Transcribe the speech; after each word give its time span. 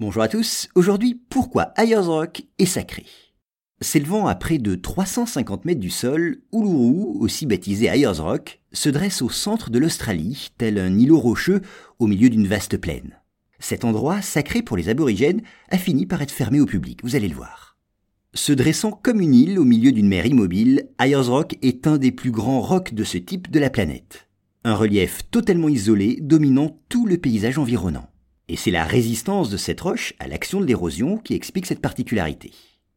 Bonjour 0.00 0.22
à 0.22 0.28
tous, 0.28 0.68
aujourd'hui 0.76 1.20
pourquoi 1.28 1.72
Ayers 1.76 1.96
Rock 1.96 2.42
est 2.60 2.66
sacré? 2.66 3.04
S'élevant 3.80 4.28
à 4.28 4.36
près 4.36 4.58
de 4.58 4.76
350 4.76 5.64
mètres 5.64 5.80
du 5.80 5.90
sol, 5.90 6.36
Uluru, 6.52 7.18
aussi 7.18 7.46
baptisé 7.46 7.86
Ayers 7.86 8.20
Rock, 8.20 8.60
se 8.72 8.90
dresse 8.90 9.22
au 9.22 9.28
centre 9.28 9.70
de 9.70 9.78
l'Australie, 9.80 10.50
tel 10.56 10.78
un 10.78 10.96
îlot 10.96 11.18
rocheux 11.18 11.62
au 11.98 12.06
milieu 12.06 12.30
d'une 12.30 12.46
vaste 12.46 12.76
plaine. 12.76 13.18
Cet 13.58 13.84
endroit, 13.84 14.22
sacré 14.22 14.62
pour 14.62 14.76
les 14.76 14.88
aborigènes, 14.88 15.42
a 15.68 15.78
fini 15.78 16.06
par 16.06 16.22
être 16.22 16.30
fermé 16.30 16.60
au 16.60 16.66
public, 16.66 17.00
vous 17.02 17.16
allez 17.16 17.26
le 17.26 17.34
voir. 17.34 17.76
Se 18.34 18.52
dressant 18.52 18.92
comme 18.92 19.20
une 19.20 19.34
île 19.34 19.58
au 19.58 19.64
milieu 19.64 19.90
d'une 19.90 20.06
mer 20.06 20.26
immobile, 20.26 20.90
Ayers 21.00 21.26
Rock 21.26 21.56
est 21.60 21.88
un 21.88 21.98
des 21.98 22.12
plus 22.12 22.30
grands 22.30 22.60
rocs 22.60 22.94
de 22.94 23.02
ce 23.02 23.18
type 23.18 23.50
de 23.50 23.58
la 23.58 23.68
planète. 23.68 24.28
Un 24.62 24.76
relief 24.76 25.28
totalement 25.32 25.68
isolé 25.68 26.18
dominant 26.20 26.78
tout 26.88 27.04
le 27.04 27.18
paysage 27.18 27.58
environnant. 27.58 28.08
Et 28.48 28.56
c'est 28.56 28.70
la 28.70 28.84
résistance 28.84 29.50
de 29.50 29.58
cette 29.58 29.80
roche 29.80 30.14
à 30.18 30.26
l'action 30.26 30.60
de 30.60 30.66
l'érosion 30.66 31.18
qui 31.18 31.34
explique 31.34 31.66
cette 31.66 31.82
particularité. 31.82 32.52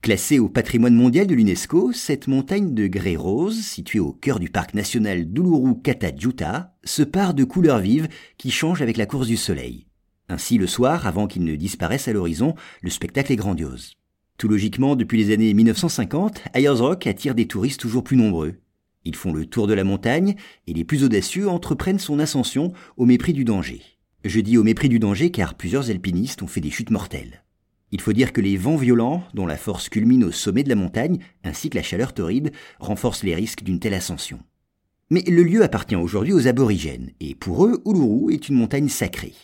Classée 0.00 0.38
au 0.38 0.48
patrimoine 0.48 0.94
mondial 0.94 1.26
de 1.26 1.34
l'UNESCO, 1.34 1.92
cette 1.92 2.28
montagne 2.28 2.74
de 2.74 2.86
grès 2.86 3.16
rose, 3.16 3.60
située 3.60 4.00
au 4.00 4.12
cœur 4.12 4.38
du 4.38 4.50
parc 4.50 4.74
national 4.74 5.26
d'Uluru 5.26 5.80
Kata 5.82 6.12
se 6.84 7.02
pare 7.02 7.34
de 7.34 7.44
couleurs 7.44 7.78
vives 7.78 8.08
qui 8.36 8.50
changent 8.50 8.82
avec 8.82 8.96
la 8.96 9.06
course 9.06 9.26
du 9.26 9.36
soleil. 9.36 9.86
Ainsi, 10.28 10.56
le 10.56 10.66
soir, 10.66 11.06
avant 11.06 11.26
qu'il 11.26 11.44
ne 11.44 11.56
disparaisse 11.56 12.08
à 12.08 12.12
l'horizon, 12.12 12.54
le 12.82 12.90
spectacle 12.90 13.32
est 13.32 13.36
grandiose. 13.36 13.92
Tout 14.38 14.48
logiquement, 14.48 14.96
depuis 14.96 15.18
les 15.18 15.32
années 15.32 15.54
1950, 15.54 16.42
Ayers 16.54 16.68
Rock 16.70 17.06
attire 17.06 17.34
des 17.34 17.46
touristes 17.46 17.80
toujours 17.80 18.04
plus 18.04 18.16
nombreux. 18.16 18.56
Ils 19.04 19.16
font 19.16 19.32
le 19.32 19.46
tour 19.46 19.66
de 19.66 19.74
la 19.74 19.84
montagne 19.84 20.36
et 20.66 20.72
les 20.72 20.84
plus 20.84 21.04
audacieux 21.04 21.48
entreprennent 21.48 21.98
son 21.98 22.18
ascension 22.18 22.72
au 22.96 23.04
mépris 23.04 23.34
du 23.34 23.44
danger. 23.44 23.82
Je 24.24 24.40
dis 24.40 24.56
au 24.56 24.62
mépris 24.62 24.88
du 24.88 24.98
danger 24.98 25.30
car 25.30 25.54
plusieurs 25.54 25.90
alpinistes 25.90 26.42
ont 26.42 26.46
fait 26.46 26.62
des 26.62 26.70
chutes 26.70 26.90
mortelles. 26.90 27.44
Il 27.92 28.00
faut 28.00 28.14
dire 28.14 28.32
que 28.32 28.40
les 28.40 28.56
vents 28.56 28.76
violents, 28.76 29.22
dont 29.34 29.46
la 29.46 29.58
force 29.58 29.90
culmine 29.90 30.24
au 30.24 30.32
sommet 30.32 30.62
de 30.62 30.70
la 30.70 30.76
montagne, 30.76 31.18
ainsi 31.44 31.68
que 31.68 31.76
la 31.76 31.82
chaleur 31.82 32.14
torride, 32.14 32.50
renforcent 32.80 33.22
les 33.22 33.34
risques 33.34 33.62
d'une 33.62 33.80
telle 33.80 33.92
ascension. 33.92 34.40
Mais 35.10 35.22
le 35.28 35.42
lieu 35.42 35.62
appartient 35.62 35.94
aujourd'hui 35.94 36.32
aux 36.32 36.48
aborigènes, 36.48 37.10
et 37.20 37.34
pour 37.34 37.66
eux, 37.66 37.82
Uluru 37.84 38.32
est 38.32 38.48
une 38.48 38.56
montagne 38.56 38.88
sacrée. 38.88 39.34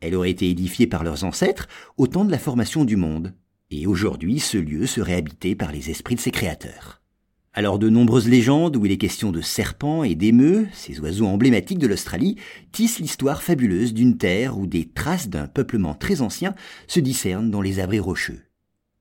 Elle 0.00 0.14
aurait 0.14 0.30
été 0.30 0.48
édifiée 0.48 0.86
par 0.86 1.04
leurs 1.04 1.24
ancêtres 1.24 1.68
au 1.98 2.06
temps 2.06 2.24
de 2.24 2.30
la 2.30 2.38
formation 2.38 2.86
du 2.86 2.96
monde, 2.96 3.34
et 3.70 3.86
aujourd'hui 3.86 4.40
ce 4.40 4.56
lieu 4.56 4.86
serait 4.86 5.16
habité 5.16 5.54
par 5.54 5.70
les 5.70 5.90
esprits 5.90 6.14
de 6.14 6.20
ses 6.20 6.30
créateurs. 6.30 6.99
Alors 7.52 7.80
de 7.80 7.88
nombreuses 7.88 8.28
légendes 8.28 8.76
où 8.76 8.86
il 8.86 8.92
est 8.92 8.96
question 8.96 9.32
de 9.32 9.40
serpents 9.40 10.04
et 10.04 10.14
d'émeux, 10.14 10.68
ces 10.72 11.00
oiseaux 11.00 11.26
emblématiques 11.26 11.80
de 11.80 11.88
l'Australie, 11.88 12.36
tissent 12.70 13.00
l'histoire 13.00 13.42
fabuleuse 13.42 13.92
d'une 13.92 14.18
terre 14.18 14.56
où 14.56 14.68
des 14.68 14.84
traces 14.84 15.28
d'un 15.28 15.48
peuplement 15.48 15.94
très 15.94 16.20
ancien 16.20 16.54
se 16.86 17.00
discernent 17.00 17.50
dans 17.50 17.60
les 17.60 17.80
abris 17.80 17.98
rocheux. 17.98 18.38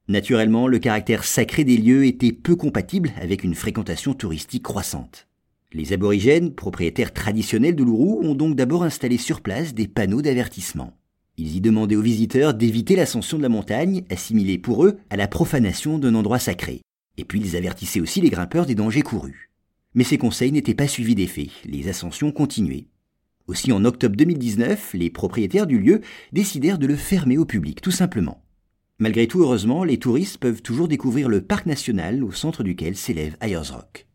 Naturellement, 0.08 0.68
le 0.68 0.80
caractère 0.80 1.26
sacré 1.26 1.64
des 1.64 1.78
lieux 1.78 2.08
était 2.08 2.32
peu 2.32 2.56
compatible 2.56 3.12
avec 3.22 3.44
une 3.44 3.54
fréquentation 3.54 4.16
touristique 4.16 4.64
croissante. 4.64 5.28
Les 5.72 5.94
aborigènes, 5.94 6.56
propriétaires 6.56 7.14
traditionnels 7.14 7.76
de 7.76 7.84
l'Ourou, 7.84 8.20
ont 8.24 8.34
donc 8.34 8.56
d'abord 8.56 8.82
installé 8.82 9.18
sur 9.18 9.42
place 9.42 9.76
des 9.76 9.88
panneaux 9.88 10.24
d'avertissement. 10.24 10.98
Ils 11.38 11.56
y 11.56 11.62
demandaient 11.62 11.96
aux 11.96 12.02
visiteurs 12.02 12.56
d'éviter 12.56 12.96
l'ascension 12.96 13.38
de 13.38 13.44
la 13.44 13.50
montagne, 13.50 14.04
assimilée 14.10 14.58
pour 14.58 14.84
eux 14.84 14.98
à 15.12 15.18
la 15.18 15.28
profanation 15.28 16.00
d'un 16.00 16.16
endroit 16.16 16.40
sacré. 16.40 16.82
Et 17.20 17.26
puis 17.26 17.42
ils 17.42 17.58
avertissaient 17.58 18.00
aussi 18.00 18.22
les 18.22 18.30
grimpeurs 18.30 18.66
des 18.66 18.76
dangers 18.76 19.02
courus. 19.02 19.50
Mais 19.94 20.06
ces 20.06 20.18
conseils 20.18 20.54
n'étaient 20.54 20.74
pas 20.74 20.88
suivis 20.88 21.16
d'effet, 21.16 21.50
les 21.66 21.90
ascensions 21.90 22.32
continuaient. 22.32 22.88
Aussi 23.48 23.74
en 23.74 23.84
octobre 23.84 24.16
2019, 24.16 24.94
les 24.94 25.10
propriétaires 25.10 25.68
du 25.68 25.80
lieu 25.80 26.00
décidèrent 26.32 26.80
de 26.80 26.88
le 26.88 26.96
fermer 26.96 27.38
au 27.38 27.44
public, 27.44 27.82
tout 27.82 27.92
simplement. 27.92 28.42
Malgré 29.00 29.28
tout, 29.28 29.42
heureusement, 29.42 29.84
les 29.84 29.98
touristes 29.98 30.38
peuvent 30.38 30.62
toujours 30.62 30.88
découvrir 30.88 31.28
le 31.28 31.42
parc 31.42 31.66
national 31.66 32.24
au 32.24 32.32
centre 32.32 32.64
duquel 32.64 32.96
s'élève 32.96 33.36
Ayers 33.42 33.70
Rock. 33.70 34.08